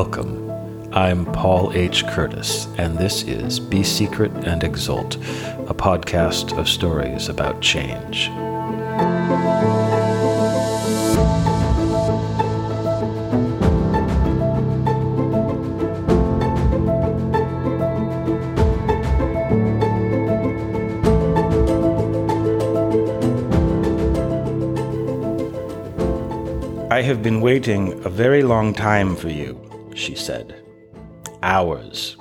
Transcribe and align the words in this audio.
Welcome. 0.00 0.92
I'm 0.92 1.24
Paul 1.24 1.72
H. 1.72 2.06
Curtis, 2.08 2.66
and 2.76 2.98
this 2.98 3.22
is 3.22 3.58
Be 3.58 3.82
Secret 3.82 4.30
and 4.46 4.62
Exult, 4.62 5.16
a 5.16 5.74
podcast 5.74 6.52
of 6.58 6.68
stories 6.68 7.30
about 7.30 7.62
change. 7.62 8.28
I 26.90 27.00
have 27.00 27.22
been 27.22 27.40
waiting 27.40 28.04
a 28.04 28.10
very 28.10 28.42
long 28.42 28.74
time 28.74 29.16
for 29.16 29.30
you, 29.30 29.58
she 29.96 30.14
said. 30.14 30.62
Hours. 31.42 32.16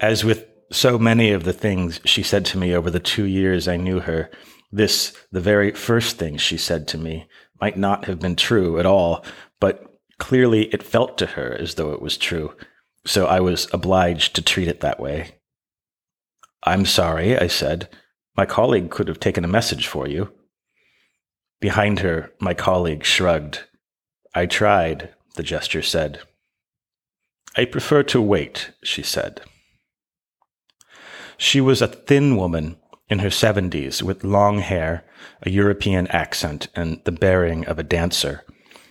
As 0.00 0.24
with 0.24 0.46
so 0.72 0.98
many 0.98 1.30
of 1.30 1.44
the 1.44 1.52
things 1.52 2.00
she 2.04 2.22
said 2.22 2.44
to 2.46 2.58
me 2.58 2.74
over 2.74 2.90
the 2.90 3.00
two 3.00 3.24
years 3.24 3.68
I 3.68 3.76
knew 3.76 4.00
her, 4.00 4.30
this, 4.72 5.16
the 5.30 5.40
very 5.40 5.70
first 5.70 6.18
thing 6.18 6.36
she 6.36 6.56
said 6.56 6.88
to 6.88 6.98
me, 6.98 7.28
might 7.60 7.78
not 7.78 8.06
have 8.06 8.18
been 8.18 8.36
true 8.36 8.78
at 8.78 8.86
all, 8.86 9.24
but 9.60 9.84
clearly 10.18 10.64
it 10.66 10.82
felt 10.82 11.16
to 11.18 11.26
her 11.26 11.56
as 11.58 11.74
though 11.74 11.92
it 11.92 12.02
was 12.02 12.16
true, 12.16 12.54
so 13.06 13.26
I 13.26 13.40
was 13.40 13.68
obliged 13.72 14.34
to 14.34 14.42
treat 14.42 14.68
it 14.68 14.80
that 14.80 15.00
way. 15.00 15.36
I'm 16.62 16.84
sorry, 16.84 17.38
I 17.38 17.46
said. 17.46 17.88
My 18.36 18.44
colleague 18.44 18.90
could 18.90 19.08
have 19.08 19.20
taken 19.20 19.44
a 19.44 19.48
message 19.48 19.86
for 19.86 20.08
you. 20.08 20.32
Behind 21.60 22.00
her, 22.00 22.32
my 22.40 22.52
colleague 22.52 23.04
shrugged. 23.04 23.64
I 24.34 24.46
tried, 24.46 25.14
the 25.36 25.42
gesture 25.42 25.82
said. 25.82 26.20
I 27.56 27.64
prefer 27.64 28.02
to 28.04 28.20
wait, 28.20 28.72
she 28.82 29.02
said. 29.02 29.40
She 31.38 31.60
was 31.60 31.80
a 31.80 31.86
thin 31.86 32.36
woman 32.36 32.76
in 33.08 33.20
her 33.20 33.30
seventies 33.30 34.02
with 34.02 34.24
long 34.24 34.58
hair, 34.58 35.04
a 35.42 35.50
European 35.50 36.06
accent, 36.08 36.68
and 36.74 37.00
the 37.04 37.12
bearing 37.12 37.64
of 37.66 37.78
a 37.78 37.82
dancer. 37.84 38.44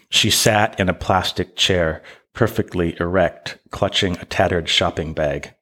She 0.09 0.29
sat 0.29 0.79
in 0.79 0.87
a 0.87 0.93
plastic 0.93 1.55
chair, 1.55 2.01
perfectly 2.33 2.95
erect, 2.99 3.57
clutching 3.71 4.17
a 4.17 4.25
tattered 4.25 4.69
shopping 4.69 5.13
bag. 5.13 5.53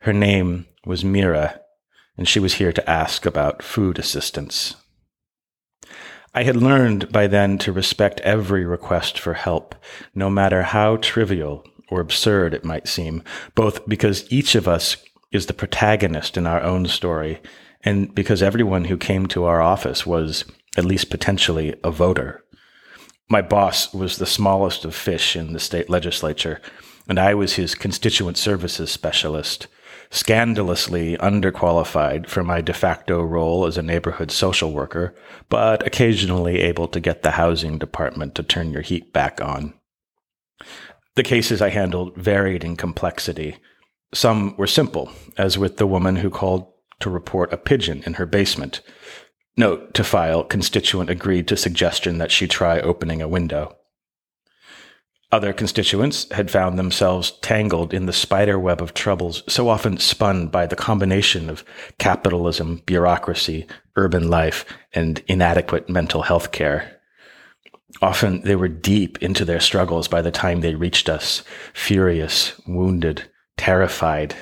Her 0.00 0.12
name 0.12 0.66
was 0.84 1.04
Mira, 1.04 1.60
and 2.16 2.28
she 2.28 2.38
was 2.38 2.54
here 2.54 2.72
to 2.72 2.90
ask 2.90 3.26
about 3.26 3.62
food 3.62 3.98
assistance. 3.98 4.76
I 6.36 6.42
had 6.42 6.56
learned 6.56 7.10
by 7.10 7.28
then 7.28 7.56
to 7.58 7.72
respect 7.72 8.20
every 8.20 8.66
request 8.66 9.18
for 9.18 9.32
help, 9.32 9.74
no 10.14 10.28
matter 10.28 10.64
how 10.64 10.98
trivial 10.98 11.64
or 11.88 12.00
absurd 12.00 12.52
it 12.52 12.62
might 12.62 12.88
seem, 12.88 13.22
both 13.54 13.88
because 13.88 14.30
each 14.30 14.54
of 14.54 14.68
us 14.68 14.98
is 15.32 15.46
the 15.46 15.54
protagonist 15.54 16.36
in 16.36 16.46
our 16.46 16.62
own 16.62 16.88
story, 16.88 17.40
and 17.82 18.14
because 18.14 18.42
everyone 18.42 18.84
who 18.84 18.98
came 18.98 19.26
to 19.28 19.44
our 19.44 19.62
office 19.62 20.04
was, 20.04 20.44
at 20.76 20.84
least 20.84 21.08
potentially, 21.08 21.74
a 21.82 21.90
voter. 21.90 22.44
My 23.30 23.40
boss 23.40 23.94
was 23.94 24.18
the 24.18 24.26
smallest 24.26 24.84
of 24.84 24.94
fish 24.94 25.36
in 25.36 25.54
the 25.54 25.58
state 25.58 25.88
legislature, 25.88 26.60
and 27.08 27.18
I 27.18 27.32
was 27.32 27.54
his 27.54 27.74
constituent 27.74 28.36
services 28.36 28.90
specialist 28.90 29.68
scandalously 30.10 31.16
underqualified 31.18 32.28
for 32.28 32.42
my 32.42 32.60
de 32.60 32.72
facto 32.72 33.22
role 33.22 33.66
as 33.66 33.76
a 33.76 33.82
neighborhood 33.82 34.30
social 34.30 34.72
worker, 34.72 35.14
but 35.48 35.86
occasionally 35.86 36.60
able 36.60 36.88
to 36.88 37.00
get 37.00 37.22
the 37.22 37.32
housing 37.32 37.78
department 37.78 38.34
to 38.34 38.42
turn 38.42 38.70
your 38.70 38.82
heat 38.82 39.12
back 39.12 39.40
on. 39.40 39.74
The 41.16 41.22
cases 41.22 41.62
I 41.62 41.70
handled 41.70 42.16
varied 42.16 42.62
in 42.62 42.76
complexity. 42.76 43.56
Some 44.12 44.56
were 44.56 44.66
simple, 44.66 45.10
as 45.36 45.58
with 45.58 45.78
the 45.78 45.86
woman 45.86 46.16
who 46.16 46.30
called 46.30 46.72
to 47.00 47.10
report 47.10 47.52
a 47.52 47.58
pigeon 47.58 48.02
in 48.06 48.14
her 48.14 48.26
basement. 48.26 48.80
Note 49.56 49.94
to 49.94 50.04
file 50.04 50.44
constituent 50.44 51.08
agreed 51.10 51.48
to 51.48 51.56
suggestion 51.56 52.18
that 52.18 52.30
she 52.30 52.46
try 52.46 52.78
opening 52.80 53.22
a 53.22 53.28
window. 53.28 53.76
Other 55.36 55.52
constituents 55.52 56.26
had 56.32 56.50
found 56.50 56.78
themselves 56.78 57.32
tangled 57.42 57.92
in 57.92 58.06
the 58.06 58.12
spider 58.14 58.58
web 58.58 58.80
of 58.80 58.94
troubles 58.94 59.42
so 59.46 59.68
often 59.68 59.98
spun 59.98 60.48
by 60.48 60.64
the 60.64 60.76
combination 60.76 61.50
of 61.50 61.62
capitalism, 61.98 62.80
bureaucracy, 62.86 63.66
urban 63.96 64.30
life, 64.30 64.64
and 64.94 65.22
inadequate 65.26 65.90
mental 65.90 66.22
health 66.22 66.52
care. 66.52 67.02
Often 68.00 68.44
they 68.44 68.56
were 68.56 68.66
deep 68.66 69.22
into 69.22 69.44
their 69.44 69.60
struggles 69.60 70.08
by 70.08 70.22
the 70.22 70.30
time 70.30 70.62
they 70.62 70.74
reached 70.74 71.10
us, 71.10 71.42
furious, 71.74 72.58
wounded, 72.66 73.30
terrified. 73.58 74.34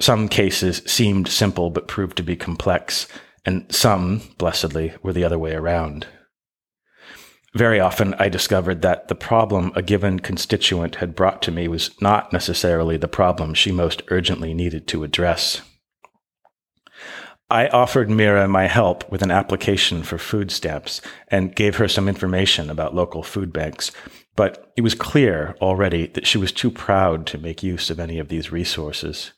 Some 0.00 0.28
cases 0.28 0.82
seemed 0.84 1.28
simple 1.28 1.70
but 1.70 1.86
proved 1.86 2.16
to 2.16 2.24
be 2.24 2.34
complex, 2.34 3.06
and 3.44 3.72
some, 3.72 4.20
blessedly, 4.36 4.94
were 5.00 5.12
the 5.12 5.22
other 5.22 5.38
way 5.38 5.54
around. 5.54 6.08
Very 7.54 7.78
often, 7.78 8.14
I 8.14 8.28
discovered 8.28 8.82
that 8.82 9.06
the 9.06 9.14
problem 9.14 9.70
a 9.76 9.82
given 9.82 10.18
constituent 10.18 10.96
had 10.96 11.14
brought 11.14 11.40
to 11.42 11.52
me 11.52 11.68
was 11.68 11.90
not 12.00 12.32
necessarily 12.32 12.96
the 12.96 13.06
problem 13.06 13.54
she 13.54 13.70
most 13.70 14.02
urgently 14.08 14.52
needed 14.52 14.88
to 14.88 15.04
address. 15.04 15.62
I 17.48 17.68
offered 17.68 18.10
Mira 18.10 18.48
my 18.48 18.66
help 18.66 19.08
with 19.10 19.22
an 19.22 19.30
application 19.30 20.02
for 20.02 20.18
food 20.18 20.50
stamps 20.50 21.00
and 21.28 21.54
gave 21.54 21.76
her 21.76 21.86
some 21.86 22.08
information 22.08 22.70
about 22.70 22.96
local 22.96 23.22
food 23.22 23.52
banks, 23.52 23.92
but 24.34 24.72
it 24.76 24.80
was 24.80 24.96
clear 24.96 25.54
already 25.60 26.08
that 26.08 26.26
she 26.26 26.38
was 26.38 26.50
too 26.50 26.72
proud 26.72 27.24
to 27.28 27.38
make 27.38 27.62
use 27.62 27.88
of 27.88 28.00
any 28.00 28.18
of 28.18 28.28
these 28.28 28.50
resources. 28.50 29.32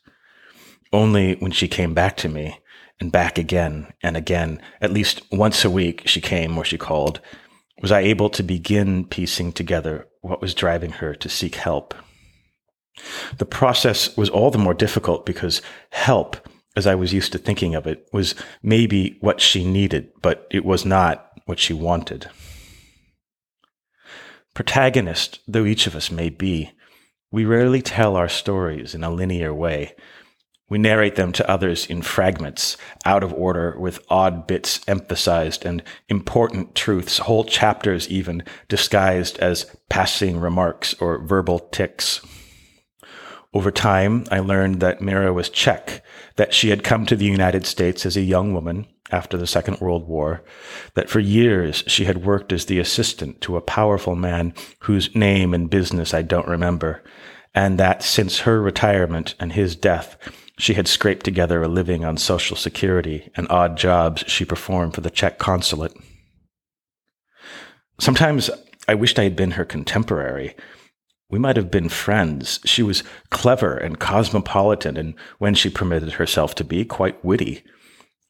Only 0.91 1.35
when 1.35 1.51
she 1.51 1.67
came 1.67 1.93
back 1.93 2.17
to 2.17 2.29
me, 2.29 2.59
and 2.99 3.11
back 3.11 3.37
again 3.37 3.93
and 4.01 4.17
again, 4.17 4.59
at 4.81 4.91
least 4.91 5.21
once 5.31 5.63
a 5.63 5.69
week 5.69 6.03
she 6.05 6.19
came 6.19 6.57
or 6.57 6.65
she 6.65 6.79
called, 6.79 7.19
was 7.81 7.91
I 7.91 7.99
able 8.01 8.29
to 8.31 8.43
begin 8.43 9.05
piecing 9.05 9.53
together 9.53 10.07
what 10.21 10.41
was 10.41 10.53
driving 10.53 10.91
her 10.93 11.13
to 11.15 11.29
seek 11.29 11.55
help. 11.55 11.93
The 13.37 13.45
process 13.45 14.15
was 14.17 14.29
all 14.29 14.49
the 14.49 14.57
more 14.57 14.73
difficult 14.73 15.25
because 15.25 15.61
help, 15.91 16.37
as 16.75 16.87
I 16.87 16.95
was 16.95 17.13
used 17.13 17.31
to 17.33 17.37
thinking 17.37 17.75
of 17.75 17.85
it, 17.85 18.07
was 18.11 18.35
maybe 18.63 19.17
what 19.21 19.39
she 19.39 19.63
needed, 19.63 20.09
but 20.21 20.47
it 20.49 20.65
was 20.65 20.85
not 20.85 21.31
what 21.45 21.59
she 21.59 21.73
wanted. 21.73 22.29
Protagonist 24.53 25.39
though 25.47 25.65
each 25.65 25.85
of 25.85 25.95
us 25.95 26.09
may 26.09 26.29
be, 26.29 26.71
we 27.31 27.45
rarely 27.45 27.81
tell 27.81 28.15
our 28.15 28.29
stories 28.29 28.95
in 28.95 29.03
a 29.03 29.11
linear 29.11 29.53
way. 29.53 29.93
We 30.69 30.77
narrate 30.77 31.15
them 31.15 31.31
to 31.33 31.49
others 31.49 31.85
in 31.85 32.01
fragments, 32.01 32.75
out 33.05 33.23
of 33.23 33.33
order, 33.33 33.79
with 33.79 34.03
odd 34.09 34.47
bits 34.47 34.81
emphasized 34.85 35.65
and 35.65 35.81
important 36.09 36.75
truths, 36.75 37.19
whole 37.19 37.45
chapters 37.45 38.09
even 38.09 38.43
disguised 38.67 39.37
as 39.39 39.73
passing 39.89 40.39
remarks 40.39 40.93
or 40.99 41.19
verbal 41.19 41.59
tics. 41.59 42.19
Over 43.53 43.71
time, 43.71 44.25
I 44.29 44.39
learned 44.39 44.81
that 44.81 44.99
Mira 44.99 45.31
was 45.31 45.49
Czech, 45.49 46.03
that 46.35 46.53
she 46.53 46.69
had 46.69 46.83
come 46.83 47.05
to 47.05 47.15
the 47.15 47.25
United 47.25 47.65
States 47.65 48.05
as 48.05 48.17
a 48.17 48.21
young 48.21 48.53
woman 48.53 48.87
after 49.09 49.37
the 49.37 49.47
Second 49.47 49.79
World 49.79 50.05
War, 50.05 50.43
that 50.95 51.09
for 51.09 51.21
years 51.21 51.81
she 51.87 52.03
had 52.03 52.25
worked 52.25 52.51
as 52.51 52.65
the 52.65 52.77
assistant 52.77 53.39
to 53.39 53.55
a 53.55 53.61
powerful 53.61 54.17
man 54.17 54.53
whose 54.79 55.15
name 55.15 55.53
and 55.53 55.69
business 55.69 56.13
I 56.13 56.23
don't 56.23 56.47
remember, 56.47 57.01
and 57.55 57.79
that 57.79 58.03
since 58.03 58.39
her 58.39 58.61
retirement 58.61 59.33
and 59.39 59.53
his 59.53 59.77
death, 59.77 60.17
she 60.57 60.73
had 60.73 60.87
scraped 60.87 61.23
together 61.23 61.61
a 61.61 61.67
living 61.67 62.03
on 62.03 62.17
Social 62.17 62.57
Security 62.57 63.29
and 63.35 63.47
odd 63.49 63.77
jobs 63.77 64.23
she 64.27 64.45
performed 64.45 64.95
for 64.95 65.01
the 65.01 65.09
Czech 65.09 65.37
consulate. 65.37 65.93
Sometimes 67.99 68.49
I 68.87 68.95
wished 68.95 69.19
I 69.19 69.23
had 69.23 69.35
been 69.35 69.51
her 69.51 69.65
contemporary. 69.65 70.55
We 71.29 71.39
might 71.39 71.57
have 71.57 71.69
been 71.69 71.89
friends. 71.89 72.59
She 72.63 72.81
was 72.81 73.03
clever 73.29 73.75
and 73.75 73.99
cosmopolitan, 73.99 74.97
and 74.97 75.13
when 75.39 75.55
she 75.55 75.69
permitted 75.69 76.13
herself 76.13 76.55
to 76.55 76.63
be, 76.63 76.85
quite 76.85 77.23
witty. 77.23 77.63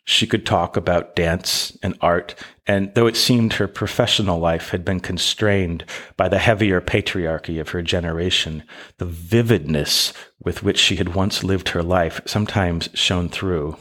She 0.09 0.25
could 0.25 0.45
talk 0.45 0.77
about 0.77 1.17
dance 1.17 1.77
and 1.83 1.97
art, 1.99 2.33
and 2.65 2.93
though 2.95 3.07
it 3.07 3.17
seemed 3.17 3.53
her 3.53 3.67
professional 3.67 4.39
life 4.39 4.69
had 4.69 4.85
been 4.85 5.01
constrained 5.01 5.83
by 6.15 6.29
the 6.29 6.39
heavier 6.39 6.79
patriarchy 6.79 7.59
of 7.59 7.69
her 7.69 7.81
generation, 7.81 8.63
the 8.99 9.05
vividness 9.05 10.13
with 10.41 10.63
which 10.63 10.79
she 10.79 10.95
had 10.95 11.13
once 11.13 11.43
lived 11.43 11.69
her 11.69 11.83
life 11.83 12.21
sometimes 12.25 12.87
shone 12.93 13.27
through. 13.27 13.75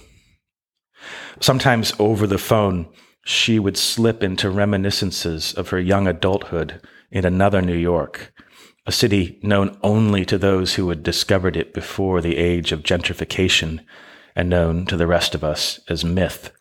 Sometimes 1.38 1.93
over 2.00 2.26
the 2.26 2.38
phone, 2.38 2.88
she 3.25 3.61
would 3.61 3.76
slip 3.76 4.25
into 4.25 4.50
reminiscences 4.50 5.55
of 5.55 5.69
her 5.69 5.81
young 5.81 6.08
adulthood 6.08 6.81
in 7.12 7.25
another 7.25 7.62
New 7.62 7.76
York, 7.76 8.32
a 8.84 8.90
city 8.90 9.38
known 9.44 9.78
only 9.84 10.25
to 10.25 10.38
those 10.38 10.75
who 10.75 10.88
had 10.88 11.05
discovered 11.05 11.56
it 11.56 11.73
before 11.73 12.20
the 12.20 12.37
age 12.37 12.73
of 12.73 12.82
gentrification 12.82 13.81
and 14.37 14.50
known 14.50 14.85
to 14.87 14.97
the 14.97 15.06
rest 15.06 15.35
of 15.35 15.43
us 15.43 15.81
as 15.88 16.05
myth, 16.05 16.53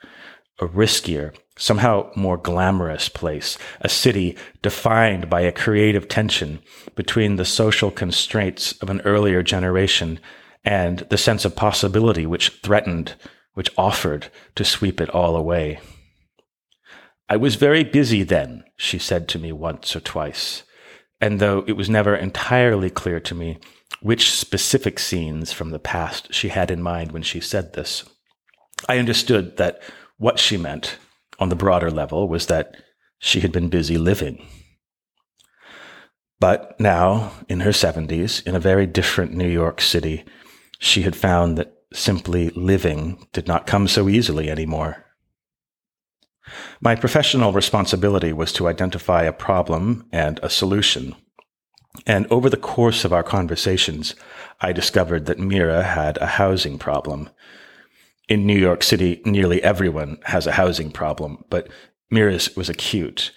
a 0.59 0.65
riskier, 0.65 1.35
somehow 1.57 2.09
more 2.15 2.37
glamorous 2.37 3.09
place, 3.09 3.57
a 3.81 3.89
city 3.89 4.37
defined 4.61 5.29
by 5.29 5.41
a 5.41 5.51
creative 5.51 6.07
tension 6.07 6.59
between 6.95 7.35
the 7.35 7.45
social 7.45 7.91
constraints 7.91 8.71
of 8.81 8.89
an 8.89 9.01
earlier 9.01 9.43
generation 9.43 10.19
and 10.63 10.99
the 11.09 11.17
sense 11.17 11.45
of 11.45 11.55
possibility 11.55 12.25
which 12.25 12.49
threatened, 12.63 13.15
which 13.53 13.71
offered 13.77 14.27
to 14.55 14.63
sweep 14.63 14.99
it 14.99 15.09
all 15.09 15.35
away. 15.35 15.79
I 17.27 17.37
was 17.37 17.55
very 17.55 17.83
busy 17.83 18.23
then, 18.23 18.63
she 18.77 18.99
said 18.99 19.27
to 19.29 19.39
me 19.39 19.51
once 19.51 19.95
or 19.95 19.99
twice, 19.99 20.63
and 21.19 21.39
though 21.39 21.63
it 21.67 21.73
was 21.73 21.89
never 21.89 22.15
entirely 22.15 22.89
clear 22.89 23.19
to 23.19 23.35
me 23.35 23.57
which 24.05 24.31
specific 24.31 24.99
scenes 24.99 25.51
from 25.51 25.71
the 25.71 25.79
past 25.79 26.31
she 26.31 26.49
had 26.49 26.69
in 26.69 26.79
mind 26.79 27.11
when 27.11 27.23
she 27.23 27.39
said 27.39 27.73
this, 27.73 28.03
I 28.87 28.99
understood 28.99 29.57
that 29.57 29.81
what 30.17 30.37
she 30.37 30.57
meant 30.57 30.99
on 31.39 31.49
the 31.49 31.55
broader 31.55 31.89
level 31.89 32.29
was 32.29 32.45
that 32.45 32.75
she 33.17 33.39
had 33.39 33.51
been 33.51 33.67
busy 33.67 33.97
living. 33.97 34.45
But 36.39 36.79
now, 36.79 37.31
in 37.49 37.61
her 37.61 37.71
70s, 37.71 38.45
in 38.45 38.53
a 38.53 38.59
very 38.59 38.85
different 38.85 39.33
New 39.33 39.49
York 39.49 39.81
City, 39.81 40.23
she 40.77 41.01
had 41.01 41.15
found 41.15 41.57
that 41.57 41.73
simply 41.91 42.51
living 42.51 43.25
did 43.33 43.47
not 43.47 43.65
come 43.65 43.87
so 43.87 44.07
easily 44.07 44.51
anymore. 44.51 45.03
My 46.79 46.93
professional 46.93 47.53
responsibility 47.53 48.33
was 48.33 48.53
to 48.53 48.67
identify 48.67 49.23
a 49.23 49.33
problem 49.33 50.05
and 50.11 50.39
a 50.43 50.49
solution. 50.51 51.15
And 52.05 52.27
over 52.31 52.49
the 52.49 52.57
course 52.57 53.05
of 53.05 53.13
our 53.13 53.23
conversations, 53.23 54.15
I 54.61 54.71
discovered 54.71 55.25
that 55.25 55.39
Mira 55.39 55.83
had 55.83 56.17
a 56.17 56.27
housing 56.27 56.77
problem 56.77 57.29
in 58.27 58.45
New 58.45 58.57
York 58.57 58.83
City, 58.83 59.21
nearly 59.23 59.61
everyone 59.61 60.17
has 60.23 60.47
a 60.47 60.53
housing 60.53 60.91
problem, 60.91 61.43
but 61.49 61.67
Mira's 62.09 62.55
was 62.55 62.69
acute. 62.69 63.31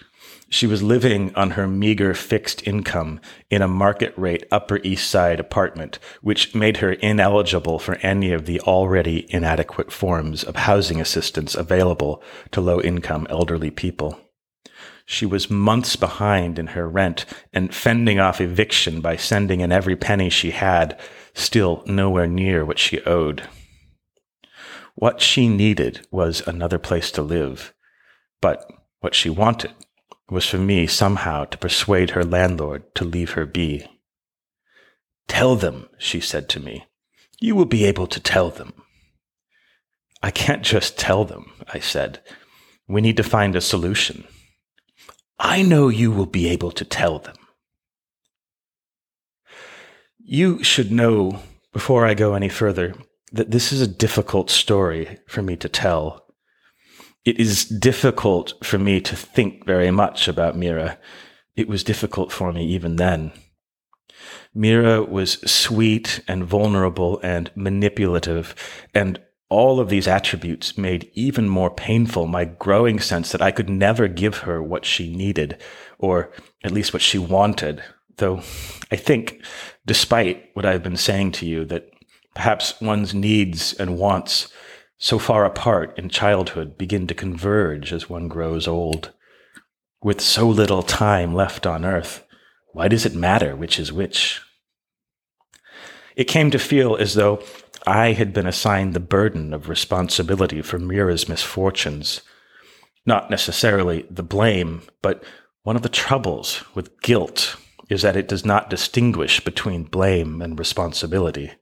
She 0.51 0.67
was 0.67 0.83
living 0.83 1.35
on 1.35 1.51
her 1.53 1.69
meager 1.69 2.15
fixed 2.15 2.67
income 2.67 3.21
in 3.51 3.61
a 3.61 3.69
market 3.69 4.15
rate 4.17 4.45
Upper 4.51 4.81
East 4.83 5.11
Side 5.11 5.41
apartment, 5.41 5.99
which 6.23 6.55
made 6.55 6.79
her 6.79 6.93
ineligible 6.93 7.79
for 7.79 7.97
any 7.97 8.33
of 8.33 8.47
the 8.47 8.61
already 8.61 9.27
inadequate 9.29 9.93
forms 9.93 10.43
of 10.43 10.57
housing 10.57 11.03
assistance 11.03 11.55
available 11.55 12.23
to 12.53 12.63
low 12.63 12.81
income 12.81 13.27
elderly 13.29 13.71
people. 13.71 14.19
She 15.11 15.25
was 15.25 15.49
months 15.49 15.97
behind 15.97 16.59
in 16.59 16.67
her 16.69 16.87
rent 16.87 17.25
and 17.51 17.75
fending 17.75 18.21
off 18.21 18.43
eviction 18.43 19.01
by 19.01 19.17
sending 19.17 19.61
in 19.63 19.73
every 19.73 19.97
penny 19.97 20.29
she 20.29 20.51
had, 20.51 21.01
still 21.33 21.83
nowhere 21.87 22.27
near 22.27 22.63
what 22.63 22.79
she 22.79 23.01
owed. 23.05 23.49
What 24.97 25.23
she 25.23 25.49
needed 25.49 26.07
was 26.11 26.47
another 26.47 26.79
place 26.79 27.11
to 27.13 27.23
live, 27.23 27.73
but 28.43 28.71
what 29.01 29.15
she 29.15 29.31
wanted 29.31 29.73
was 30.29 30.45
for 30.45 30.59
me 30.59 30.87
somehow 30.87 31.47
to 31.47 31.57
persuade 31.57 32.11
her 32.11 32.23
landlord 32.23 32.95
to 32.97 33.05
leave 33.05 33.31
her 33.31 33.47
be. 33.47 33.87
Tell 35.27 35.57
them, 35.57 35.89
she 35.97 36.21
said 36.21 36.51
to 36.51 36.61
me. 36.61 36.85
You 37.41 37.57
will 37.57 37.65
be 37.65 37.87
able 37.87 38.09
to 38.09 38.21
tell 38.21 38.51
them. 38.51 38.75
I 40.23 40.31
can't 40.31 40.63
just 40.63 40.99
tell 40.99 41.25
them, 41.25 41.51
I 41.73 41.79
said. 41.79 42.21
We 42.87 43.01
need 43.01 43.17
to 43.17 43.23
find 43.23 43.57
a 43.57 43.63
solution. 43.63 44.29
I 45.39 45.63
know 45.63 45.89
you 45.89 46.11
will 46.11 46.27
be 46.27 46.49
able 46.49 46.73
to 46.73 46.85
tell 46.85 47.19
them. 47.19 47.37
You 50.19 50.63
should 50.63 50.91
know, 50.91 51.41
before 51.73 52.05
I 52.07 52.15
go 52.15 52.35
any 52.35 52.49
further, 52.49 52.95
that 53.33 53.51
this 53.51 53.73
is 53.73 53.81
a 53.81 53.87
difficult 53.87 54.51
story 54.51 55.19
for 55.27 55.43
me 55.43 55.57
to 55.57 55.69
tell. 55.69 56.27
It 57.25 57.39
is 57.39 57.67
difficult 57.67 58.55
for 58.65 58.79
me 58.79 59.01
to 59.01 59.17
think 59.17 59.67
very 59.67 59.91
much 59.91 60.29
about 60.29 60.57
Mira. 60.57 60.99
It 61.57 61.69
was 61.69 61.85
difficult 61.85 62.33
for 62.33 62.53
me 62.53 62.67
even 62.67 62.97
then. 62.97 63.33
Mira 64.55 65.03
was 65.03 65.41
sweet 65.51 66.21
and 66.27 66.45
vulnerable 66.45 67.21
and 67.23 67.51
manipulative, 67.55 68.55
and 68.95 69.21
all 69.49 69.81
of 69.81 69.89
these 69.89 70.07
attributes 70.07 70.77
made 70.77 71.11
even 71.15 71.49
more 71.49 71.71
painful 71.71 72.27
my 72.27 72.45
growing 72.45 73.01
sense 73.01 73.33
that 73.33 73.43
I 73.43 73.51
could 73.51 73.71
never 73.71 74.09
give 74.09 74.39
her 74.39 74.63
what 74.63 74.85
she 74.85 75.15
needed, 75.15 75.61
or 75.99 76.31
at 76.63 76.73
least 76.73 76.93
what 76.93 77.03
she 77.03 77.19
wanted. 77.19 77.83
Though 78.17 78.39
I 78.91 78.97
think, 78.97 79.43
despite 79.87 80.51
what 80.55 80.67
I've 80.67 80.83
been 80.83 80.97
saying 80.97 81.33
to 81.33 81.47
you, 81.47 81.65
that 81.67 81.91
Perhaps 82.39 82.81
one's 82.81 83.15
needs 83.15 83.73
and 83.75 83.99
wants, 83.99 84.53
so 84.97 85.19
far 85.19 85.45
apart 85.45 85.99
in 85.99 86.09
childhood, 86.09 86.79
begin 86.79 87.09
to 87.09 87.15
converge 87.15 87.93
as 87.93 88.09
one 88.09 88.29
grows 88.29 88.69
old. 88.69 89.11
With 90.05 90.21
so 90.21 90.49
little 90.49 90.85
time 90.85 91.35
left 91.35 91.67
on 91.67 91.85
earth, 91.85 92.25
why 92.73 92.87
does 92.87 93.05
it 93.05 93.13
matter 93.13 93.57
which 93.57 93.81
is 93.81 93.93
which? 93.93 94.41
It 96.15 96.29
came 96.29 96.53
to 96.53 96.61
feel 96.61 96.95
as 96.95 97.15
though 97.15 97.43
I 97.89 98.13
had 98.13 98.35
been 98.35 98.47
assigned 98.47 98.93
the 98.93 99.01
burden 99.01 99.55
of 99.55 99.71
responsibility 99.71 100.61
for 100.61 100.79
Mira's 100.79 101.27
misfortunes. 101.27 102.21
Not 103.07 103.31
necessarily 103.31 104.05
the 104.11 104.23
blame, 104.23 104.83
but 105.01 105.25
one 105.63 105.75
of 105.75 105.81
the 105.81 105.89
troubles 105.89 106.63
with 106.75 107.01
guilt 107.01 107.57
is 107.89 108.03
that 108.03 108.15
it 108.15 108.29
does 108.29 108.45
not 108.45 108.69
distinguish 108.69 109.41
between 109.41 109.85
blame 109.85 110.43
and 110.43 110.59
responsibility. 110.59 111.53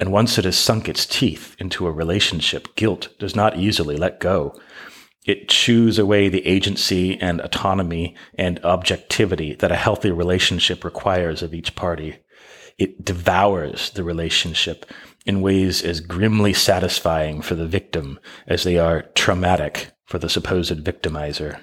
And 0.00 0.10
once 0.10 0.38
it 0.38 0.44
has 0.44 0.58
sunk 0.58 0.88
its 0.88 1.06
teeth 1.06 1.54
into 1.60 1.86
a 1.86 1.92
relationship, 1.92 2.74
guilt 2.74 3.10
does 3.20 3.36
not 3.36 3.56
easily 3.56 3.96
let 3.96 4.18
go. 4.18 4.58
It 5.24 5.48
chews 5.48 6.00
away 6.00 6.28
the 6.28 6.44
agency 6.48 7.16
and 7.20 7.40
autonomy 7.40 8.16
and 8.34 8.58
objectivity 8.64 9.54
that 9.54 9.70
a 9.70 9.76
healthy 9.76 10.10
relationship 10.10 10.82
requires 10.82 11.44
of 11.44 11.54
each 11.54 11.76
party. 11.76 12.16
It 12.76 13.04
devours 13.04 13.90
the 13.90 14.02
relationship 14.02 14.84
in 15.24 15.40
ways 15.40 15.82
as 15.82 16.00
grimly 16.00 16.52
satisfying 16.52 17.40
for 17.40 17.54
the 17.54 17.66
victim 17.66 18.18
as 18.46 18.64
they 18.64 18.78
are 18.78 19.02
traumatic 19.14 19.92
for 20.04 20.18
the 20.18 20.28
supposed 20.28 20.84
victimizer. 20.84 21.60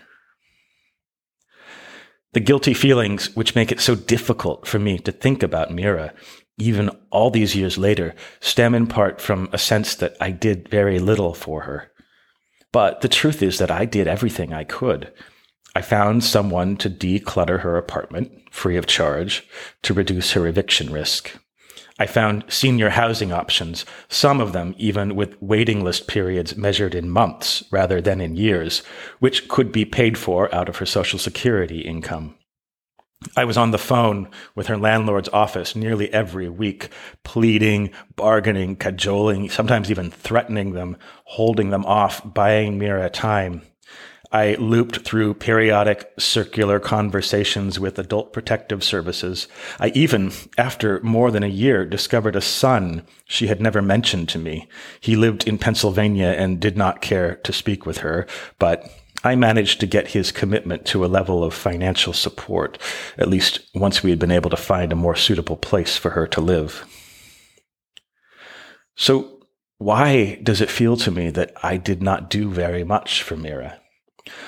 The 2.33 2.39
guilty 2.39 2.73
feelings 2.73 3.35
which 3.35 3.55
make 3.55 3.71
it 3.71 3.81
so 3.81 3.93
difficult 3.93 4.65
for 4.65 4.79
me 4.79 4.97
to 4.99 5.11
think 5.11 5.43
about 5.43 5.71
Mira 5.71 6.13
even 6.61 6.89
all 7.09 7.31
these 7.31 7.55
years 7.55 7.77
later, 7.77 8.13
stem 8.39 8.75
in 8.75 8.85
part 8.85 9.19
from 9.19 9.49
a 9.51 9.57
sense 9.57 9.95
that 9.95 10.15
I 10.21 10.31
did 10.31 10.69
very 10.69 10.99
little 10.99 11.33
for 11.33 11.61
her. 11.61 11.91
But 12.71 13.01
the 13.01 13.07
truth 13.07 13.41
is 13.41 13.57
that 13.57 13.71
I 13.71 13.85
did 13.85 14.07
everything 14.07 14.53
I 14.53 14.63
could. 14.63 15.11
I 15.75 15.81
found 15.81 16.23
someone 16.23 16.77
to 16.77 16.89
declutter 16.89 17.61
her 17.61 17.77
apartment, 17.77 18.31
free 18.51 18.77
of 18.77 18.85
charge, 18.85 19.47
to 19.83 19.93
reduce 19.93 20.33
her 20.33 20.45
eviction 20.47 20.91
risk. 20.91 21.37
I 22.01 22.07
found 22.07 22.45
senior 22.47 22.89
housing 22.89 23.31
options, 23.31 23.85
some 24.09 24.41
of 24.41 24.53
them 24.53 24.73
even 24.79 25.15
with 25.15 25.39
waiting 25.39 25.83
list 25.83 26.07
periods 26.07 26.57
measured 26.57 26.95
in 26.95 27.11
months 27.11 27.63
rather 27.69 28.01
than 28.01 28.19
in 28.19 28.35
years, 28.35 28.79
which 29.19 29.47
could 29.47 29.71
be 29.71 29.85
paid 29.85 30.17
for 30.17 30.51
out 30.53 30.67
of 30.67 30.77
her 30.77 30.85
Social 30.87 31.19
Security 31.19 31.81
income. 31.81 32.33
I 33.37 33.45
was 33.45 33.55
on 33.55 33.69
the 33.69 33.77
phone 33.77 34.31
with 34.55 34.65
her 34.65 34.77
landlord's 34.77 35.29
office 35.29 35.75
nearly 35.75 36.11
every 36.11 36.49
week, 36.49 36.89
pleading, 37.23 37.91
bargaining, 38.15 38.77
cajoling, 38.77 39.51
sometimes 39.51 39.91
even 39.91 40.09
threatening 40.09 40.71
them, 40.71 40.97
holding 41.25 41.69
them 41.69 41.85
off, 41.85 42.33
buying 42.33 42.79
Mira 42.79 43.11
time. 43.11 43.61
I 44.31 44.55
looped 44.55 44.99
through 44.99 45.33
periodic 45.35 46.09
circular 46.17 46.79
conversations 46.79 47.79
with 47.79 47.99
adult 47.99 48.31
protective 48.31 48.83
services. 48.83 49.47
I 49.79 49.89
even, 49.89 50.31
after 50.57 51.01
more 51.01 51.31
than 51.31 51.43
a 51.43 51.47
year, 51.47 51.85
discovered 51.85 52.37
a 52.37 52.41
son 52.41 53.05
she 53.25 53.47
had 53.47 53.59
never 53.59 53.81
mentioned 53.81 54.29
to 54.29 54.39
me. 54.39 54.69
He 55.01 55.17
lived 55.17 55.47
in 55.47 55.57
Pennsylvania 55.57 56.29
and 56.37 56.61
did 56.61 56.77
not 56.77 57.01
care 57.01 57.35
to 57.35 57.51
speak 57.51 57.85
with 57.85 57.99
her, 57.99 58.25
but 58.57 58.89
I 59.23 59.35
managed 59.35 59.79
to 59.81 59.85
get 59.85 60.09
his 60.09 60.31
commitment 60.31 60.85
to 60.87 61.05
a 61.05 61.07
level 61.07 61.43
of 61.43 61.53
financial 61.53 62.13
support, 62.13 62.77
at 63.17 63.27
least 63.27 63.59
once 63.75 64.01
we 64.01 64.09
had 64.09 64.19
been 64.19 64.31
able 64.31 64.49
to 64.49 64.57
find 64.57 64.91
a 64.91 64.95
more 64.95 65.15
suitable 65.15 65.57
place 65.57 65.97
for 65.97 66.11
her 66.11 66.25
to 66.27 66.41
live. 66.41 66.85
So, 68.95 69.39
why 69.77 70.39
does 70.41 70.61
it 70.61 70.69
feel 70.69 70.95
to 70.97 71.11
me 71.11 71.31
that 71.31 71.53
I 71.61 71.77
did 71.77 72.01
not 72.01 72.29
do 72.29 72.49
very 72.49 72.83
much 72.83 73.23
for 73.23 73.35
Mira? 73.35 73.80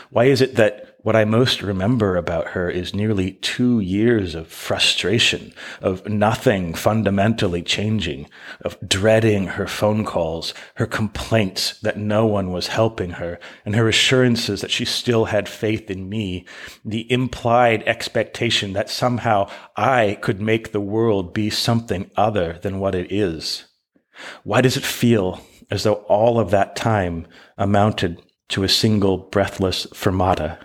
Why 0.09 0.25
is 0.25 0.41
it 0.41 0.55
that 0.55 0.93
what 1.03 1.15
I 1.17 1.25
most 1.25 1.61
remember 1.61 2.15
about 2.15 2.49
her 2.49 2.69
is 2.69 2.95
nearly 2.95 3.33
two 3.33 3.81
years 3.81 4.35
of 4.35 4.47
frustration, 4.47 5.53
of 5.81 6.07
nothing 6.07 6.73
fundamentally 6.73 7.61
changing, 7.61 8.29
of 8.61 8.77
dreading 8.87 9.47
her 9.47 9.67
phone 9.67 10.05
calls, 10.05 10.53
her 10.75 10.85
complaints 10.85 11.77
that 11.81 11.97
no 11.97 12.25
one 12.25 12.51
was 12.51 12.67
helping 12.67 13.11
her, 13.11 13.37
and 13.65 13.75
her 13.75 13.89
assurances 13.89 14.61
that 14.61 14.71
she 14.71 14.85
still 14.85 15.25
had 15.25 15.49
faith 15.49 15.91
in 15.91 16.07
me, 16.07 16.45
the 16.85 17.11
implied 17.11 17.83
expectation 17.85 18.71
that 18.73 18.89
somehow 18.89 19.49
I 19.75 20.17
could 20.21 20.39
make 20.39 20.71
the 20.71 20.79
world 20.79 21.33
be 21.33 21.49
something 21.49 22.09
other 22.15 22.59
than 22.61 22.79
what 22.79 22.95
it 22.95 23.11
is. 23.11 23.65
Why 24.43 24.61
does 24.61 24.77
it 24.77 24.85
feel 24.85 25.41
as 25.69 25.83
though 25.83 26.05
all 26.07 26.39
of 26.39 26.51
that 26.51 26.77
time 26.77 27.27
amounted 27.57 28.21
to 28.49 28.63
a 28.63 28.69
single 28.69 29.17
breathless 29.17 29.87
fermata. 29.87 30.57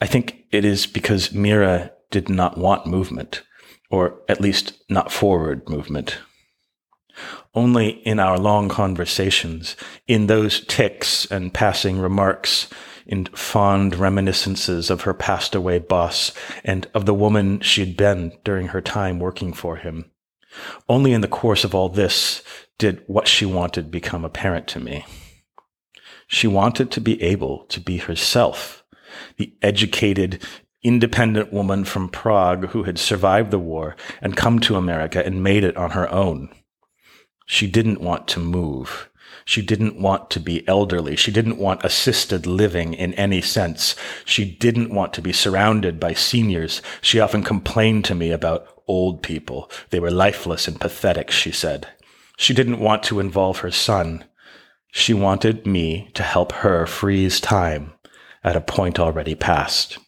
I 0.00 0.06
think 0.06 0.44
it 0.50 0.64
is 0.64 0.86
because 0.86 1.32
Mira 1.32 1.92
did 2.10 2.28
not 2.28 2.58
want 2.58 2.86
movement, 2.86 3.42
or 3.90 4.20
at 4.28 4.40
least 4.40 4.72
not 4.88 5.12
forward 5.12 5.68
movement. 5.68 6.18
Only 7.54 7.88
in 7.88 8.18
our 8.18 8.38
long 8.38 8.68
conversations, 8.68 9.76
in 10.06 10.26
those 10.26 10.64
tics 10.66 11.26
and 11.26 11.52
passing 11.52 11.98
remarks, 11.98 12.68
in 13.06 13.24
fond 13.26 13.96
reminiscences 13.96 14.88
of 14.88 15.02
her 15.02 15.12
passed 15.12 15.54
away 15.54 15.80
boss 15.80 16.32
and 16.64 16.88
of 16.94 17.06
the 17.06 17.14
woman 17.14 17.60
she'd 17.60 17.96
been 17.96 18.32
during 18.44 18.68
her 18.68 18.80
time 18.80 19.18
working 19.18 19.52
for 19.52 19.76
him. 19.76 20.10
Only 20.88 21.12
in 21.12 21.20
the 21.20 21.28
course 21.28 21.64
of 21.64 21.74
all 21.74 21.88
this 21.88 22.42
did 22.78 23.02
what 23.06 23.28
she 23.28 23.44
wanted 23.44 23.90
become 23.90 24.24
apparent 24.24 24.66
to 24.68 24.80
me. 24.80 25.04
She 26.32 26.46
wanted 26.46 26.92
to 26.92 27.00
be 27.00 27.20
able 27.20 27.64
to 27.70 27.80
be 27.80 27.96
herself, 27.96 28.84
the 29.36 29.52
educated, 29.62 30.40
independent 30.80 31.52
woman 31.52 31.84
from 31.84 32.08
Prague 32.08 32.68
who 32.68 32.84
had 32.84 33.00
survived 33.00 33.50
the 33.50 33.58
war 33.58 33.96
and 34.22 34.36
come 34.36 34.60
to 34.60 34.76
America 34.76 35.26
and 35.26 35.42
made 35.42 35.64
it 35.64 35.76
on 35.76 35.90
her 35.90 36.08
own. 36.12 36.48
She 37.46 37.66
didn't 37.66 38.00
want 38.00 38.28
to 38.28 38.38
move. 38.38 39.10
She 39.44 39.60
didn't 39.60 40.00
want 40.00 40.30
to 40.30 40.38
be 40.38 40.66
elderly. 40.68 41.16
She 41.16 41.32
didn't 41.32 41.58
want 41.58 41.84
assisted 41.84 42.46
living 42.46 42.94
in 42.94 43.12
any 43.14 43.40
sense. 43.40 43.96
She 44.24 44.44
didn't 44.44 44.94
want 44.94 45.12
to 45.14 45.22
be 45.22 45.32
surrounded 45.32 45.98
by 45.98 46.14
seniors. 46.14 46.80
She 47.00 47.18
often 47.18 47.42
complained 47.42 48.04
to 48.04 48.14
me 48.14 48.30
about 48.30 48.68
old 48.86 49.20
people. 49.20 49.68
They 49.90 49.98
were 49.98 50.12
lifeless 50.12 50.68
and 50.68 50.80
pathetic, 50.80 51.32
she 51.32 51.50
said. 51.50 51.88
She 52.36 52.54
didn't 52.54 52.78
want 52.78 53.02
to 53.04 53.18
involve 53.18 53.58
her 53.58 53.72
son. 53.72 54.24
She 54.92 55.14
wanted 55.14 55.66
me 55.66 56.10
to 56.14 56.22
help 56.22 56.52
her 56.52 56.86
freeze 56.86 57.40
time 57.40 57.92
at 58.42 58.56
a 58.56 58.60
point 58.60 58.98
already 58.98 59.34
past. 59.34 59.98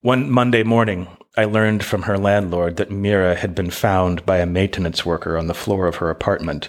One 0.00 0.30
Monday 0.30 0.62
morning, 0.62 1.08
I 1.36 1.44
learned 1.44 1.84
from 1.84 2.02
her 2.02 2.18
landlord 2.18 2.76
that 2.76 2.90
Mira 2.90 3.34
had 3.34 3.54
been 3.54 3.70
found 3.70 4.24
by 4.26 4.38
a 4.38 4.46
maintenance 4.46 5.06
worker 5.06 5.36
on 5.36 5.46
the 5.46 5.54
floor 5.54 5.86
of 5.86 5.96
her 5.96 6.10
apartment, 6.10 6.68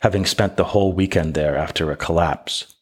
having 0.00 0.24
spent 0.26 0.56
the 0.56 0.64
whole 0.64 0.92
weekend 0.92 1.34
there 1.34 1.56
after 1.56 1.90
a 1.90 1.96
collapse. 1.96 2.74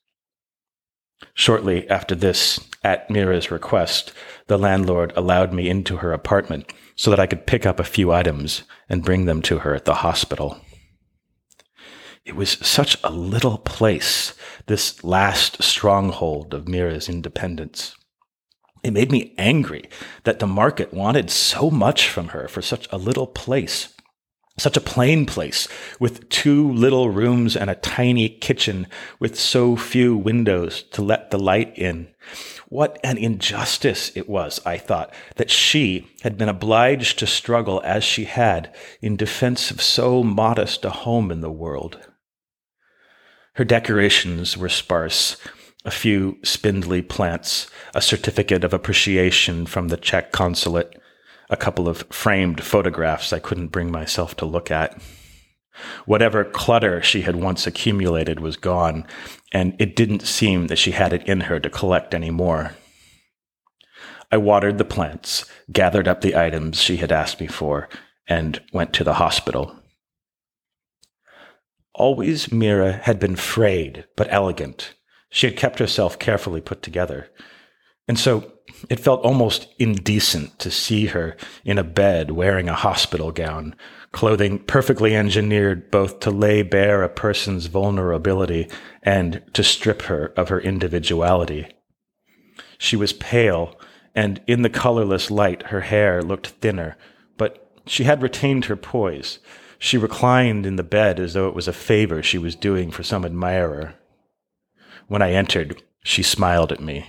Shortly 1.34 1.88
after 1.88 2.14
this, 2.14 2.60
at 2.84 3.08
Mira's 3.10 3.50
request, 3.50 4.12
the 4.48 4.58
landlord 4.58 5.12
allowed 5.16 5.52
me 5.52 5.68
into 5.68 5.98
her 5.98 6.12
apartment 6.12 6.72
so 6.96 7.10
that 7.10 7.20
I 7.20 7.26
could 7.26 7.46
pick 7.46 7.64
up 7.64 7.78
a 7.80 7.84
few 7.84 8.12
items 8.12 8.64
and 8.88 9.04
bring 9.04 9.24
them 9.24 9.40
to 9.42 9.60
her 9.60 9.74
at 9.74 9.84
the 9.84 9.94
hospital. 9.94 10.60
It 12.24 12.36
was 12.36 12.50
such 12.50 12.96
a 13.02 13.10
little 13.10 13.58
place, 13.58 14.34
this 14.66 15.02
last 15.02 15.60
stronghold 15.60 16.54
of 16.54 16.68
Mira's 16.68 17.08
independence. 17.08 17.96
It 18.84 18.92
made 18.92 19.10
me 19.10 19.34
angry 19.38 19.90
that 20.22 20.38
the 20.38 20.46
market 20.46 20.94
wanted 20.94 21.30
so 21.30 21.68
much 21.68 22.08
from 22.08 22.28
her 22.28 22.46
for 22.46 22.62
such 22.62 22.86
a 22.92 22.96
little 22.96 23.26
place, 23.26 23.92
such 24.56 24.76
a 24.76 24.80
plain 24.80 25.26
place 25.26 25.66
with 25.98 26.28
two 26.28 26.72
little 26.72 27.10
rooms 27.10 27.56
and 27.56 27.68
a 27.68 27.74
tiny 27.74 28.28
kitchen 28.28 28.86
with 29.18 29.36
so 29.36 29.74
few 29.74 30.16
windows 30.16 30.84
to 30.92 31.02
let 31.02 31.32
the 31.32 31.40
light 31.40 31.76
in. 31.76 32.06
What 32.68 33.00
an 33.02 33.18
injustice 33.18 34.16
it 34.16 34.28
was, 34.28 34.60
I 34.64 34.78
thought, 34.78 35.12
that 35.36 35.50
she 35.50 36.06
had 36.22 36.38
been 36.38 36.48
obliged 36.48 37.18
to 37.18 37.26
struggle 37.26 37.82
as 37.84 38.04
she 38.04 38.26
had 38.26 38.72
in 39.00 39.16
defense 39.16 39.72
of 39.72 39.82
so 39.82 40.22
modest 40.22 40.84
a 40.84 40.90
home 40.90 41.32
in 41.32 41.40
the 41.40 41.50
world. 41.50 41.98
Her 43.54 43.64
decorations 43.64 44.56
were 44.56 44.68
sparse 44.68 45.36
a 45.84 45.90
few 45.90 46.38
spindly 46.42 47.02
plants, 47.02 47.68
a 47.94 48.00
certificate 48.00 48.64
of 48.64 48.72
appreciation 48.72 49.66
from 49.66 49.88
the 49.88 49.96
Czech 49.96 50.32
consulate, 50.32 51.00
a 51.50 51.56
couple 51.56 51.88
of 51.88 52.04
framed 52.10 52.62
photographs 52.62 53.32
I 53.32 53.40
couldn't 53.40 53.68
bring 53.68 53.90
myself 53.90 54.36
to 54.36 54.46
look 54.46 54.70
at. 54.70 55.00
Whatever 56.06 56.44
clutter 56.44 57.02
she 57.02 57.22
had 57.22 57.36
once 57.36 57.66
accumulated 57.66 58.40
was 58.40 58.56
gone, 58.56 59.06
and 59.52 59.74
it 59.78 59.96
didn't 59.96 60.22
seem 60.22 60.68
that 60.68 60.78
she 60.78 60.92
had 60.92 61.12
it 61.12 61.26
in 61.26 61.42
her 61.42 61.58
to 61.58 61.70
collect 61.70 62.14
any 62.14 62.30
more. 62.30 62.74
I 64.30 64.36
watered 64.36 64.78
the 64.78 64.84
plants, 64.84 65.44
gathered 65.70 66.08
up 66.08 66.20
the 66.20 66.36
items 66.36 66.80
she 66.80 66.98
had 66.98 67.12
asked 67.12 67.40
me 67.40 67.48
for, 67.48 67.88
and 68.26 68.62
went 68.72 68.92
to 68.94 69.04
the 69.04 69.14
hospital. 69.14 69.81
Always 71.94 72.50
Mira 72.50 72.92
had 72.92 73.18
been 73.18 73.36
frayed 73.36 74.06
but 74.16 74.28
elegant. 74.30 74.94
She 75.30 75.46
had 75.46 75.56
kept 75.56 75.78
herself 75.78 76.18
carefully 76.18 76.60
put 76.60 76.82
together. 76.82 77.28
And 78.08 78.18
so 78.18 78.52
it 78.88 79.00
felt 79.00 79.24
almost 79.24 79.68
indecent 79.78 80.58
to 80.58 80.70
see 80.70 81.06
her 81.06 81.36
in 81.64 81.78
a 81.78 81.84
bed 81.84 82.30
wearing 82.30 82.68
a 82.68 82.74
hospital 82.74 83.30
gown, 83.30 83.74
clothing 84.10 84.58
perfectly 84.58 85.14
engineered 85.14 85.90
both 85.90 86.20
to 86.20 86.30
lay 86.30 86.62
bare 86.62 87.02
a 87.02 87.08
person's 87.08 87.66
vulnerability 87.66 88.68
and 89.02 89.42
to 89.52 89.62
strip 89.62 90.02
her 90.02 90.32
of 90.36 90.48
her 90.48 90.60
individuality. 90.60 91.68
She 92.78 92.96
was 92.96 93.12
pale, 93.12 93.78
and 94.14 94.40
in 94.46 94.62
the 94.62 94.70
colorless 94.70 95.30
light 95.30 95.64
her 95.68 95.82
hair 95.82 96.22
looked 96.22 96.48
thinner, 96.48 96.96
but 97.36 97.80
she 97.86 98.04
had 98.04 98.22
retained 98.22 98.66
her 98.66 98.76
poise. 98.76 99.38
She 99.84 99.98
reclined 99.98 100.64
in 100.64 100.76
the 100.76 100.84
bed 100.84 101.18
as 101.18 101.32
though 101.32 101.48
it 101.48 101.56
was 101.56 101.66
a 101.66 101.72
favor 101.72 102.22
she 102.22 102.38
was 102.38 102.54
doing 102.54 102.92
for 102.92 103.02
some 103.02 103.24
admirer. 103.24 103.96
When 105.08 105.22
I 105.22 105.32
entered, 105.32 105.82
she 106.04 106.22
smiled 106.22 106.70
at 106.70 106.78
me. 106.78 107.06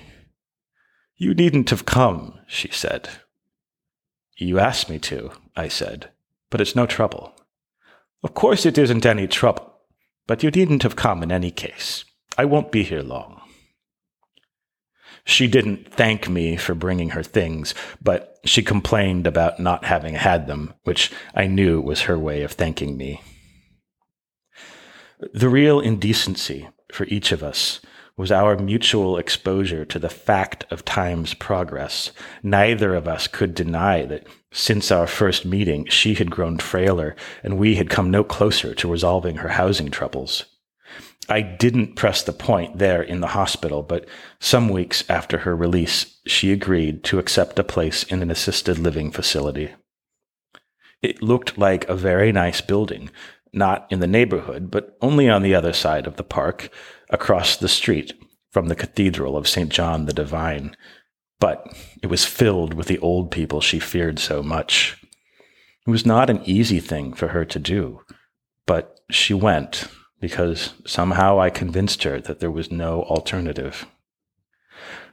You 1.15 1.35
needn't 1.35 1.69
have 1.69 1.85
come, 1.85 2.39
she 2.47 2.69
said. 2.71 3.09
You 4.37 4.57
asked 4.57 4.89
me 4.89 4.97
to, 5.01 5.33
I 5.55 5.67
said, 5.67 6.09
but 6.49 6.61
it's 6.61 6.75
no 6.75 6.87
trouble. 6.87 7.35
Of 8.23 8.33
course 8.33 8.65
it 8.65 8.79
isn't 8.79 9.05
any 9.05 9.27
trouble, 9.27 9.71
but 10.25 10.41
you 10.41 10.49
needn't 10.49 10.81
have 10.81 10.95
come 10.95 11.21
in 11.21 11.31
any 11.31 11.51
case. 11.51 12.05
I 12.39 12.45
won't 12.45 12.71
be 12.71 12.81
here 12.81 13.03
long. 13.03 13.39
She 15.25 15.47
didn't 15.47 15.91
thank 15.91 16.27
me 16.27 16.57
for 16.57 16.75
bringing 16.75 17.11
her 17.11 17.23
things, 17.23 17.73
but 18.01 18.39
she 18.45 18.61
complained 18.61 19.25
about 19.25 19.59
not 19.59 19.85
having 19.85 20.15
had 20.15 20.47
them, 20.47 20.73
which 20.83 21.11
I 21.33 21.47
knew 21.47 21.79
was 21.79 22.01
her 22.01 22.19
way 22.19 22.41
of 22.41 22.51
thanking 22.51 22.97
me. 22.97 23.21
The 25.33 25.49
real 25.49 25.79
indecency 25.79 26.67
for 26.91 27.05
each 27.05 27.31
of 27.31 27.41
us 27.41 27.79
was 28.15 28.31
our 28.31 28.57
mutual 28.57 29.17
exposure 29.17 29.85
to 29.85 29.97
the 29.97 30.09
fact 30.09 30.65
of 30.69 30.85
time's 30.85 31.33
progress. 31.33 32.11
Neither 32.43 32.93
of 32.93 33.07
us 33.07 33.27
could 33.27 33.55
deny 33.55 34.05
that 34.05 34.27
since 34.51 34.91
our 34.91 35.07
first 35.07 35.45
meeting, 35.45 35.85
she 35.87 36.13
had 36.13 36.29
grown 36.29 36.59
frailer 36.59 37.15
and 37.41 37.57
we 37.57 37.75
had 37.75 37.89
come 37.89 38.11
no 38.11 38.23
closer 38.23 38.75
to 38.75 38.91
resolving 38.91 39.37
her 39.37 39.49
housing 39.49 39.89
troubles. 39.89 40.45
I 41.29 41.41
didn't 41.41 41.95
press 41.95 42.23
the 42.23 42.33
point 42.33 42.79
there 42.79 43.01
in 43.01 43.21
the 43.21 43.27
hospital, 43.27 43.81
but 43.81 44.07
some 44.39 44.69
weeks 44.69 45.03
after 45.09 45.39
her 45.39 45.55
release, 45.55 46.19
she 46.25 46.51
agreed 46.51 47.03
to 47.05 47.19
accept 47.19 47.59
a 47.59 47.63
place 47.63 48.03
in 48.03 48.21
an 48.21 48.31
assisted 48.31 48.79
living 48.79 49.11
facility. 49.11 49.71
It 51.01 51.21
looked 51.21 51.57
like 51.57 51.87
a 51.87 51.95
very 51.95 52.31
nice 52.31 52.61
building, 52.61 53.09
not 53.51 53.87
in 53.89 53.99
the 53.99 54.07
neighborhood, 54.07 54.71
but 54.71 54.97
only 55.01 55.29
on 55.29 55.43
the 55.43 55.55
other 55.55 55.73
side 55.73 56.07
of 56.07 56.15
the 56.15 56.23
park, 56.23 56.69
across 57.09 57.57
the 57.57 57.67
street 57.67 58.13
from 58.51 58.67
the 58.67 58.75
Cathedral 58.75 59.37
of 59.37 59.47
St. 59.47 59.69
John 59.69 60.05
the 60.05 60.13
Divine. 60.13 60.75
But 61.39 61.65
it 62.01 62.07
was 62.07 62.25
filled 62.25 62.73
with 62.73 62.87
the 62.87 62.99
old 62.99 63.31
people 63.31 63.61
she 63.61 63.79
feared 63.79 64.19
so 64.19 64.41
much. 64.41 64.97
It 65.85 65.89
was 65.89 66.05
not 66.05 66.29
an 66.29 66.41
easy 66.45 66.79
thing 66.79 67.13
for 67.13 67.29
her 67.29 67.43
to 67.45 67.59
do, 67.59 68.01
but 68.65 68.99
she 69.09 69.33
went 69.33 69.87
because 70.23 70.73
somehow 70.85 71.37
I 71.37 71.49
convinced 71.49 72.03
her 72.03 72.21
that 72.21 72.39
there 72.39 72.49
was 72.49 72.71
no 72.71 73.03
alternative. 73.03 73.85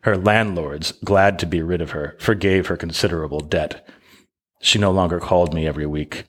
Her 0.03 0.17
landlords, 0.17 0.93
glad 1.05 1.37
to 1.41 1.47
be 1.47 1.63
rid 1.63 1.81
of 1.81 1.91
her, 1.91 2.17
forgave 2.21 2.69
her 2.69 2.77
considerable 2.77 3.41
debt. 3.41 3.89
She 4.63 4.79
no 4.79 4.93
longer 4.93 5.19
called 5.19 5.53
me 5.53 5.67
every 5.67 5.85
week. 5.85 6.27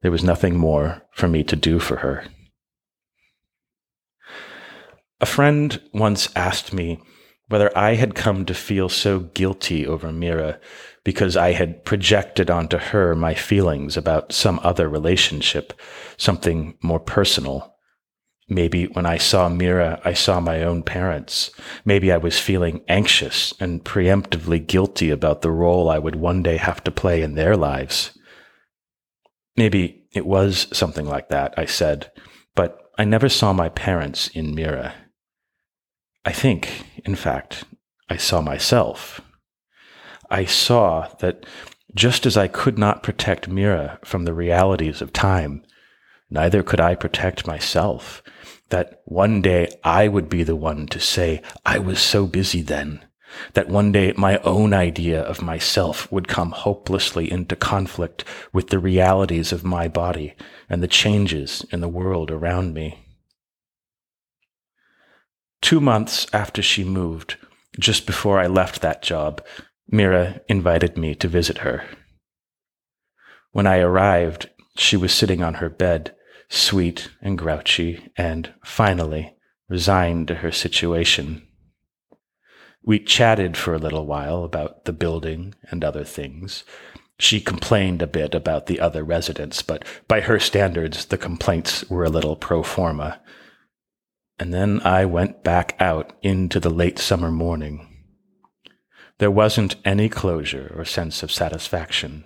There 0.00 0.10
was 0.10 0.24
nothing 0.24 0.56
more 0.56 1.02
for 1.12 1.28
me 1.28 1.44
to 1.44 1.56
do 1.56 1.78
for 1.78 1.96
her. 1.96 2.24
A 5.20 5.26
friend 5.26 5.78
once 5.92 6.30
asked 6.34 6.72
me 6.72 7.02
whether 7.48 7.70
I 7.76 7.96
had 7.96 8.14
come 8.14 8.46
to 8.46 8.54
feel 8.54 8.88
so 8.88 9.20
guilty 9.20 9.86
over 9.86 10.10
Mira 10.10 10.58
because 11.04 11.36
I 11.36 11.52
had 11.52 11.84
projected 11.84 12.48
onto 12.48 12.78
her 12.78 13.14
my 13.14 13.34
feelings 13.34 13.94
about 13.94 14.32
some 14.32 14.58
other 14.62 14.88
relationship, 14.88 15.74
something 16.16 16.78
more 16.80 16.98
personal. 16.98 17.75
Maybe 18.48 18.86
when 18.86 19.06
I 19.06 19.18
saw 19.18 19.48
Mira, 19.48 20.00
I 20.04 20.12
saw 20.12 20.38
my 20.38 20.62
own 20.62 20.84
parents. 20.84 21.50
Maybe 21.84 22.12
I 22.12 22.16
was 22.16 22.38
feeling 22.38 22.82
anxious 22.86 23.52
and 23.58 23.84
preemptively 23.84 24.64
guilty 24.64 25.10
about 25.10 25.42
the 25.42 25.50
role 25.50 25.90
I 25.90 25.98
would 25.98 26.16
one 26.16 26.42
day 26.44 26.56
have 26.56 26.84
to 26.84 26.92
play 26.92 27.22
in 27.22 27.34
their 27.34 27.56
lives. 27.56 28.16
Maybe 29.56 30.06
it 30.12 30.26
was 30.26 30.68
something 30.72 31.06
like 31.06 31.28
that, 31.30 31.54
I 31.56 31.64
said, 31.64 32.12
but 32.54 32.90
I 32.96 33.04
never 33.04 33.28
saw 33.28 33.52
my 33.52 33.68
parents 33.68 34.28
in 34.28 34.54
Mira. 34.54 34.94
I 36.24 36.32
think, 36.32 36.86
in 37.04 37.16
fact, 37.16 37.64
I 38.08 38.16
saw 38.16 38.40
myself. 38.40 39.20
I 40.30 40.44
saw 40.44 41.08
that 41.18 41.46
just 41.94 42.26
as 42.26 42.36
I 42.36 42.46
could 42.46 42.78
not 42.78 43.02
protect 43.02 43.48
Mira 43.48 43.98
from 44.04 44.24
the 44.24 44.34
realities 44.34 45.02
of 45.02 45.12
time, 45.12 45.64
neither 46.30 46.62
could 46.62 46.80
I 46.80 46.94
protect 46.94 47.46
myself. 47.46 48.22
That 48.70 49.02
one 49.04 49.42
day 49.42 49.68
I 49.84 50.08
would 50.08 50.28
be 50.28 50.42
the 50.42 50.56
one 50.56 50.86
to 50.88 51.00
say, 51.00 51.42
I 51.64 51.78
was 51.78 52.00
so 52.00 52.26
busy 52.26 52.62
then. 52.62 53.04
That 53.52 53.68
one 53.68 53.92
day 53.92 54.12
my 54.16 54.38
own 54.38 54.72
idea 54.72 55.20
of 55.20 55.42
myself 55.42 56.10
would 56.10 56.28
come 56.28 56.50
hopelessly 56.50 57.30
into 57.30 57.54
conflict 57.54 58.24
with 58.52 58.68
the 58.68 58.78
realities 58.78 59.52
of 59.52 59.64
my 59.64 59.88
body 59.88 60.34
and 60.68 60.82
the 60.82 60.88
changes 60.88 61.64
in 61.70 61.80
the 61.80 61.88
world 61.88 62.30
around 62.30 62.74
me. 62.74 63.04
Two 65.60 65.80
months 65.80 66.26
after 66.32 66.62
she 66.62 66.84
moved, 66.84 67.36
just 67.78 68.06
before 68.06 68.38
I 68.40 68.46
left 68.46 68.80
that 68.80 69.02
job, 69.02 69.44
Mira 69.88 70.40
invited 70.48 70.96
me 70.96 71.14
to 71.16 71.28
visit 71.28 71.58
her. 71.58 71.84
When 73.52 73.66
I 73.66 73.78
arrived, 73.78 74.50
she 74.76 74.96
was 74.96 75.12
sitting 75.12 75.42
on 75.42 75.54
her 75.54 75.68
bed, 75.68 76.14
sweet 76.48 77.10
and 77.20 77.36
grouchy, 77.36 78.10
and 78.16 78.52
finally 78.64 79.36
resigned 79.68 80.28
to 80.28 80.36
her 80.36 80.52
situation. 80.52 81.46
We 82.84 83.00
chatted 83.00 83.56
for 83.56 83.74
a 83.74 83.78
little 83.78 84.06
while 84.06 84.44
about 84.44 84.84
the 84.84 84.92
building 84.92 85.54
and 85.70 85.82
other 85.82 86.04
things. 86.04 86.62
She 87.18 87.40
complained 87.40 88.02
a 88.02 88.06
bit 88.06 88.34
about 88.34 88.66
the 88.66 88.78
other 88.78 89.02
residents, 89.02 89.62
but 89.62 89.84
by 90.06 90.20
her 90.20 90.38
standards, 90.38 91.06
the 91.06 91.18
complaints 91.18 91.88
were 91.90 92.04
a 92.04 92.10
little 92.10 92.36
pro 92.36 92.62
forma. 92.62 93.20
And 94.38 94.52
then 94.52 94.80
I 94.82 95.06
went 95.06 95.42
back 95.42 95.74
out 95.80 96.12
into 96.22 96.60
the 96.60 96.70
late 96.70 96.98
summer 96.98 97.32
morning. 97.32 97.88
There 99.18 99.30
wasn't 99.30 99.76
any 99.84 100.10
closure 100.10 100.74
or 100.76 100.84
sense 100.84 101.22
of 101.22 101.32
satisfaction. 101.32 102.25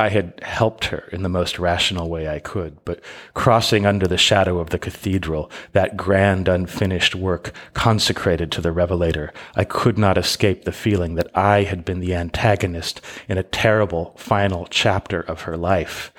I 0.00 0.10
had 0.10 0.38
helped 0.42 0.86
her 0.86 1.08
in 1.10 1.22
the 1.22 1.28
most 1.28 1.58
rational 1.58 2.08
way 2.08 2.28
I 2.28 2.38
could, 2.38 2.78
but 2.84 3.00
crossing 3.34 3.84
under 3.84 4.06
the 4.06 4.16
shadow 4.16 4.60
of 4.60 4.70
the 4.70 4.78
cathedral, 4.78 5.50
that 5.72 5.96
grand 5.96 6.46
unfinished 6.46 7.16
work 7.16 7.52
consecrated 7.74 8.52
to 8.52 8.60
the 8.60 8.70
Revelator, 8.70 9.32
I 9.56 9.64
could 9.64 9.98
not 9.98 10.16
escape 10.16 10.62
the 10.64 10.72
feeling 10.72 11.16
that 11.16 11.36
I 11.36 11.64
had 11.64 11.84
been 11.84 11.98
the 11.98 12.14
antagonist 12.14 13.00
in 13.28 13.38
a 13.38 13.42
terrible 13.42 14.14
final 14.16 14.68
chapter 14.70 15.20
of 15.20 15.42
her 15.42 15.56
life, 15.56 16.12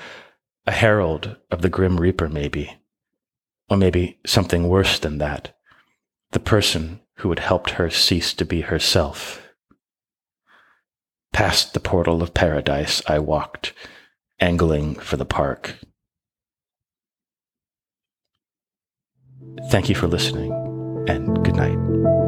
a 0.68 0.72
herald 0.72 1.38
of 1.50 1.62
the 1.62 1.70
Grim 1.70 2.02
Reaper, 2.02 2.28
maybe, 2.28 2.78
or 3.70 3.78
maybe 3.78 4.20
something 4.26 4.68
worse 4.68 5.00
than 5.00 5.20
that, 5.20 5.56
the 6.32 6.40
person 6.42 7.00
who 7.20 7.30
had 7.30 7.40
helped 7.40 7.72
her 7.72 7.90
cease 7.90 8.34
to 8.34 8.44
be 8.44 8.62
herself. 8.62 9.49
Past 11.34 11.74
the 11.74 11.80
portal 11.80 12.22
of 12.22 12.34
paradise 12.34 13.02
I 13.08 13.20
walked, 13.20 13.74
angling 14.40 14.96
for 14.96 15.18
the 15.18 15.26
park. 15.26 15.76
Thank 19.70 19.90
you 19.90 19.96
for 19.96 20.08
listening, 20.08 20.52
and 21.08 21.44
good 21.44 21.56
night. 21.56 22.19